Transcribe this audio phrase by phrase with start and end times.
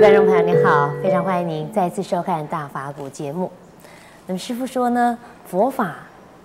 [0.00, 3.50] 观众朋友您好，非常欢迎您再次收看《大法古》节目。
[4.26, 5.94] 那么师傅说呢，佛法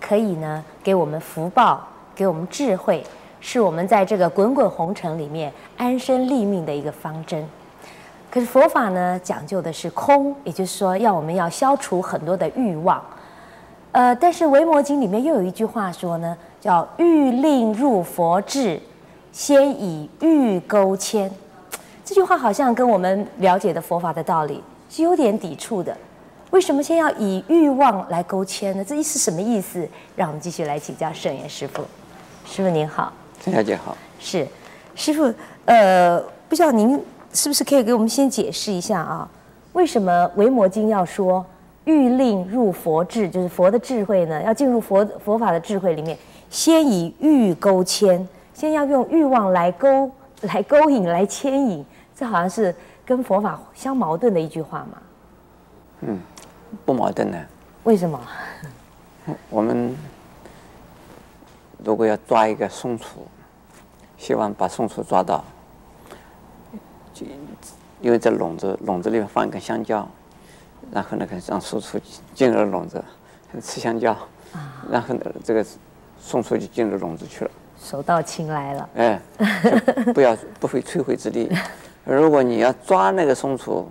[0.00, 3.04] 可以呢给我们福报，给我们智慧，
[3.40, 7.46] 是我们在这个滚滚红尘里面安身立命的一个方针。
[8.30, 13.02] 可是佛法呢讲究的是空，也就是说要我们要消除很多的欲望。
[13.92, 18.80] 呃，但是《维摩经》里面又有一句话说呢，叫“欲令入佛智，
[19.30, 21.30] 先以欲勾牵”。
[22.04, 25.96] 这句话好像跟我们了解的佛法的道理是有点抵触的。
[26.50, 28.84] 为什么先要以欲望来勾牵呢？
[28.84, 29.88] 这意思什么意思？
[30.16, 31.82] 让我们继续来请教圣严师傅。
[32.44, 33.96] 师傅您好，陈小姐好。
[34.18, 34.46] 是，
[34.94, 35.32] 师傅，
[35.64, 37.00] 呃，不知道您
[37.32, 39.28] 是不是可以给我们先解释一下啊？
[39.72, 41.44] 为什么《维摩经》要说？
[41.84, 46.16] 欲令入佛智，就是佛的智慧呢，要进入佛佛法的智慧里面，
[46.48, 50.08] 先以欲勾牵，先要用欲望来勾、
[50.42, 52.74] 来勾引、来牵引，这好像是
[53.04, 55.02] 跟佛法相矛盾的一句话嘛？
[56.00, 56.20] 嗯，
[56.84, 57.44] 不矛盾的。
[57.84, 58.20] 为什么？
[59.50, 59.96] 我们
[61.84, 63.26] 如果要抓一个松鼠，
[64.18, 65.44] 希望把松鼠抓到，
[67.14, 67.26] 就
[68.00, 70.06] 因为在笼子笼子里面放一根香蕉。
[70.90, 71.98] 然后呢，可以让松鼠
[72.34, 73.02] 进入笼子，
[73.62, 74.14] 吃香蕉，
[74.90, 75.64] 然后呢，这个
[76.20, 77.50] 松鼠就进入笼子去了。
[77.80, 78.90] 手到擒来了。
[78.96, 79.20] 哎，
[80.12, 81.48] 不要不费吹灰之力。
[82.04, 83.90] 如果你要抓那个松鼠，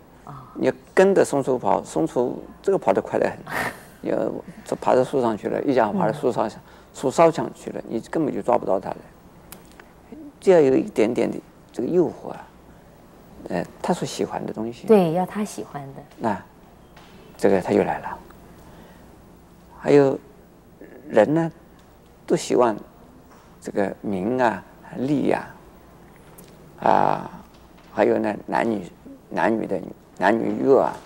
[0.55, 3.37] 你要跟着松鼠跑，松鼠这个跑得快得很，
[4.09, 4.17] 要
[4.65, 6.49] 就爬到树上去了，一家爬到树上
[6.93, 8.97] 树梢上去了，你根本就抓不到它了。
[10.39, 11.37] 就要有一点点的
[11.71, 12.47] 这个诱惑啊，
[13.49, 14.87] 呃，他所喜欢的东西。
[14.87, 16.01] 对，要他喜欢的。
[16.17, 16.41] 那。
[17.37, 18.19] 这个他就来了，
[19.79, 20.15] 还有
[21.09, 21.51] 人呢，
[22.27, 22.77] 都希望
[23.59, 24.63] 这个名啊、
[24.97, 25.47] 利呀，
[26.81, 27.40] 啊，
[27.93, 28.83] 还有呢，男女
[29.29, 29.79] 男女的
[30.17, 30.97] 男女乐啊，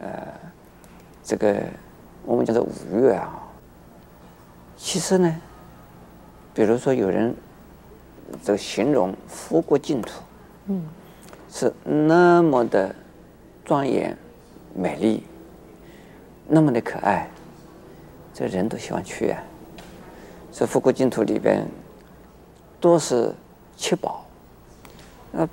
[0.00, 0.10] 呃，
[1.24, 1.56] 这个
[2.24, 3.42] 我们叫做五欲啊。
[4.76, 5.40] 其实呢，
[6.52, 7.34] 比如说有人
[8.42, 10.22] 这个形容佛国净土，
[10.66, 10.84] 嗯，
[11.50, 12.94] 是那么的
[13.64, 14.16] 庄严
[14.74, 15.24] 美丽。
[16.48, 17.30] 那么的可爱，
[18.34, 19.42] 这人都喜欢去啊。
[20.50, 21.64] 这佛国净土里边，
[22.78, 23.32] 多是
[23.76, 24.26] 七宝。
[25.30, 25.48] 那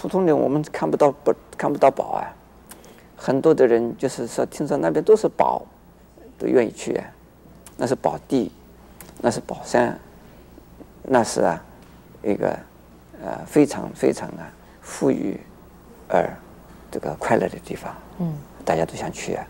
[0.00, 2.22] 普通的我们看不到不看不到宝啊。
[3.16, 5.66] 很多的人就是说，听说那边都是宝，
[6.38, 7.04] 都愿意去啊。
[7.76, 8.52] 那是宝地，
[9.20, 9.98] 那是宝山，
[11.02, 11.60] 那是啊
[12.22, 12.56] 一个
[13.20, 14.46] 呃非常非常啊
[14.80, 15.36] 富裕
[16.06, 16.32] 而
[16.92, 17.92] 这个快乐的地方。
[18.20, 18.32] 嗯，
[18.64, 19.44] 大家都想去啊。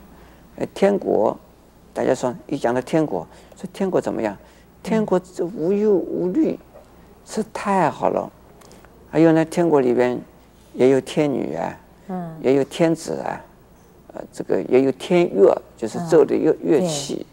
[0.56, 1.38] 呃天国，
[1.92, 4.34] 大家说一讲到天国，说天国怎么样？
[4.82, 6.58] 天国这无忧无虑，
[7.26, 8.32] 是太好了。
[9.10, 10.18] 还有呢，天国里边
[10.78, 13.40] 也有天女啊，嗯，也有天子啊，
[14.14, 17.26] 呃，这个也有天乐，就是奏的乐乐器，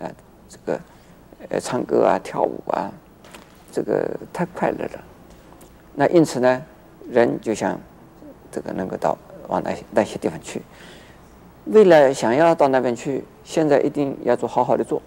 [0.00, 0.06] 啊，
[0.48, 0.80] 这个
[1.48, 2.88] 呃唱歌啊跳舞啊，
[3.72, 5.04] 这个太快乐了。
[5.96, 6.62] 那因此呢，
[7.10, 7.76] 人就想
[8.52, 10.62] 这个能够到往那些那些地方去。
[11.64, 15.02] 为了想要到那边去，现在一定要做好好的做。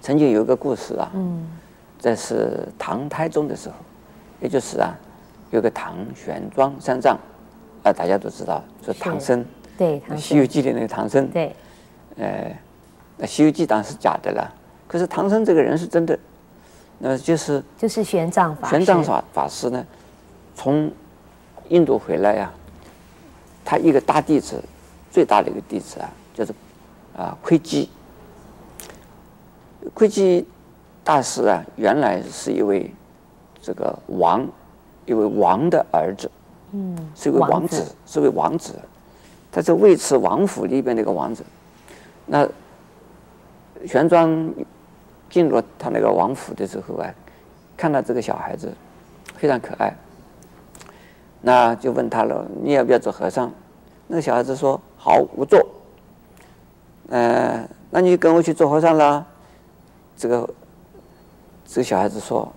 [0.00, 1.48] 曾经有一个故事啊，嗯，
[1.98, 3.74] 这是唐太宗的时候，
[4.40, 4.94] 也就是啊，
[5.50, 7.18] 有个唐玄奘三藏，
[7.82, 9.44] 啊，大家都知道，是唐僧，
[9.78, 11.54] 对，《西游记》里那个唐僧，对，
[12.16, 12.50] 呃，
[13.16, 14.52] 那《西游记》当然是假的了，
[14.86, 16.18] 可是唐僧这个人是真的，
[16.98, 19.84] 那就是就是玄奘法玄奘法法师呢，
[20.54, 20.90] 从
[21.68, 22.50] 印度回来呀。
[23.66, 24.62] 他一个大弟子，
[25.10, 26.52] 最大的一个弟子啊，就是
[27.16, 27.88] 啊，窥基。
[29.94, 30.46] 窥基
[31.02, 32.92] 大师啊，原来是一位
[33.62, 34.46] 这个王，
[35.06, 36.30] 一位王的儿子，
[36.72, 38.74] 嗯，是一位王子，是位王子。
[39.52, 41.44] 他是尉迟王府里边的一个王子。
[42.26, 42.48] 那
[43.86, 44.50] 玄奘
[45.30, 47.08] 进入他那个王府的时候啊，
[47.76, 48.72] 看到这个小孩子
[49.36, 49.94] 非常可爱。
[51.40, 53.52] 那就问他了，你要不要做和尚？
[54.08, 55.64] 那个小孩子说：“好，我做。”
[57.10, 59.24] 呃，那你跟我去做和尚啦？
[60.16, 60.50] 这个
[61.66, 62.50] 这个小孩子说：“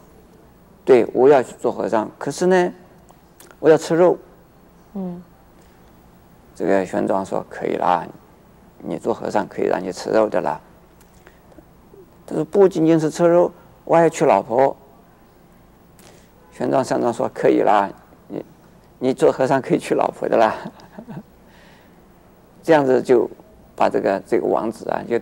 [0.88, 2.72] 对，我要去做和尚，可是呢，
[3.60, 4.18] 我要吃肉。”
[4.96, 5.22] 嗯。
[6.56, 8.08] 这个玄奘说：“可以啦，
[8.80, 10.62] 你做和尚可以让你吃肉的啦。”
[12.26, 13.52] 他说：“不仅仅是吃肉，
[13.84, 14.74] 我还要娶老婆。”
[16.54, 17.90] 玄奘三藏说：“可以啦。”
[18.30, 18.46] 你
[19.00, 20.56] 你做和尚可以娶老婆的啦，
[22.64, 23.30] 这样子就
[23.76, 25.20] 把这个这个王子啊就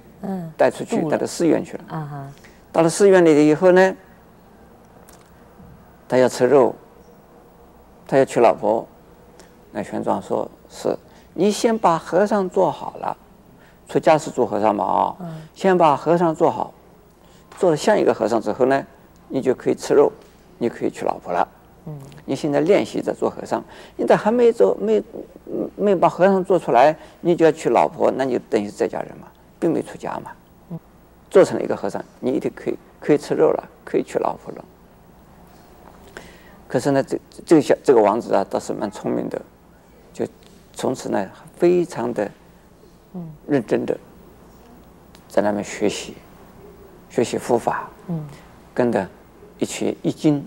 [0.56, 1.84] 带出去，带到寺院去了。
[1.90, 2.32] 啊
[2.72, 3.96] 到了寺院里以后呢，
[6.08, 6.74] 他要吃肉，
[8.08, 8.88] 他要娶老婆，
[9.72, 10.96] 那玄奘说：“是，
[11.34, 13.18] 你先把和尚做好了，
[13.90, 15.16] 出家是做和尚嘛啊、
[15.54, 16.74] 先把和尚做好，
[17.58, 18.86] 做的像一个和尚之后呢，
[19.28, 20.12] 你就可以吃肉，
[20.58, 21.48] 你可以娶老婆了。
[21.88, 23.64] 嗯，你现在练习着做和尚，
[23.96, 25.04] 你在还没做没
[25.76, 29.28] 没把和尚做出来，你就要娶老婆，那你就等于是在家人嘛，
[29.60, 30.32] 并没出家嘛。
[30.70, 30.80] 嗯，
[31.30, 34.66] 做成了一个和尚，你一定可以可以吃肉了，可以娶老婆了。
[36.76, 39.42] 可是呢，这这个小这个王子啊，倒是蛮聪明的。”
[40.12, 40.28] 就
[40.74, 41.26] 从此呢，
[41.56, 42.30] 非常的
[43.48, 43.98] 认真的
[45.30, 46.16] 在那边学习，
[47.10, 47.90] 学习佛法，
[48.74, 49.08] 跟着
[49.58, 50.46] 一起易经，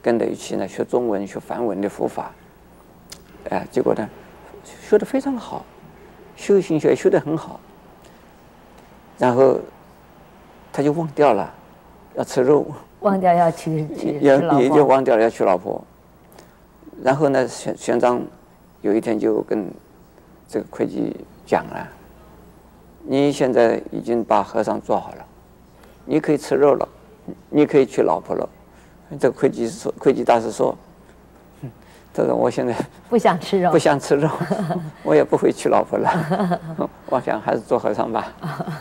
[0.00, 2.30] 跟着一起呢学中文、学梵文的佛法，
[3.48, 4.08] 哎，结果呢
[4.88, 5.66] 学得非常好，
[6.36, 7.58] 修行学修得很好，
[9.18, 9.58] 然后
[10.72, 11.52] 他就忘掉了
[12.14, 12.68] 要吃肉，
[13.00, 15.82] 忘掉要娶娶也也就忘掉了要娶老婆，
[17.02, 18.20] 然后呢玄玄奘。
[18.82, 19.70] 有一天就跟
[20.48, 21.14] 这个会计
[21.44, 21.86] 讲了，
[23.02, 25.24] 你现在已经把和尚做好了，
[26.06, 26.88] 你可以吃肉了，
[27.50, 28.48] 你可以娶老婆了。
[29.18, 30.74] 这个会计说，会计大师说，
[32.14, 32.74] 他说我现在
[33.10, 34.30] 不想吃肉，不想吃肉，
[35.04, 36.58] 我也不会娶老婆了，
[37.10, 38.32] 我想还是做和尚吧。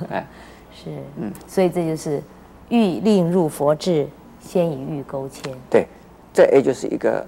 [0.10, 0.26] 哎，
[0.74, 2.24] 是，嗯，所以这就是
[2.70, 4.08] 欲令入佛智，
[4.40, 5.54] 先以欲钩牵。
[5.70, 5.88] 对，
[6.34, 7.26] 这也就是一个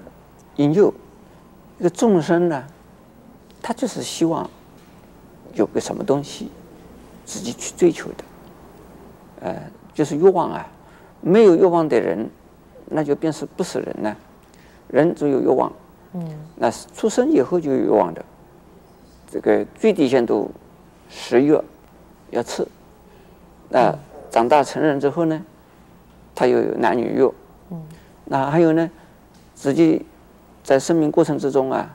[0.56, 0.92] 引诱。
[1.78, 2.64] 一个众生呢，
[3.60, 4.48] 他就是希望
[5.54, 6.48] 有个什么东西
[7.24, 8.24] 自己去追求的，
[9.40, 9.62] 呃，
[9.92, 10.66] 就是欲望啊。
[11.20, 12.28] 没有欲望的人，
[12.86, 14.16] 那就便是不是人呢？
[14.88, 15.72] 人总有欲望，
[16.14, 18.24] 嗯，那是出生以后就有欲望的。
[19.30, 20.50] 这个最低限度
[21.08, 21.56] 食欲
[22.30, 22.66] 要吃，
[23.68, 23.96] 那
[24.32, 25.40] 长大成人之后呢，
[26.34, 27.22] 他有男女欲，
[27.70, 27.80] 嗯，
[28.24, 28.90] 那还有呢，
[29.54, 30.04] 自己。
[30.64, 31.90] 在生命过程之中啊，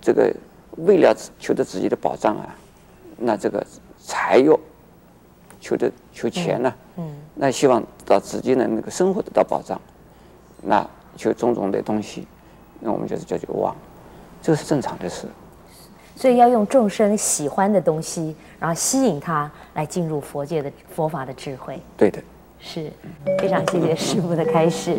[0.00, 0.34] 这个
[0.78, 2.52] 为了求得自己的保障啊，
[3.16, 3.64] 那这个
[4.04, 4.50] 财欲
[5.60, 9.80] 求得求钱呢、嗯，那希望到自己的那个生活得到保障，
[10.60, 10.84] 那
[11.16, 12.26] 求种种的东西，
[12.80, 13.76] 那我们就是叫做妄，
[14.42, 15.28] 这是正常的事。
[16.18, 21.80] 所以要用众生喜欢的东西，然后吸引他来进入佛界的佛法的智慧。
[21.96, 22.20] 对的，
[22.58, 22.90] 是
[23.38, 24.96] 非常谢谢师父的开示。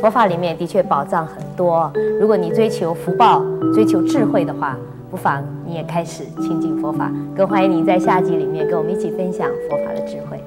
[0.00, 3.44] 佛法里面的确宝藏很多，如果你追求福报、
[3.74, 4.78] 追求智慧的话，
[5.10, 7.12] 不妨你也开始亲近佛法。
[7.36, 10.42] 更欢迎你在下集里面跟我们一起分享佛法的智慧。